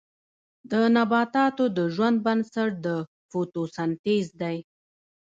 [0.71, 2.87] د نباتاتو د ژوند بنسټ د
[3.29, 4.57] فوتوسنتیز دی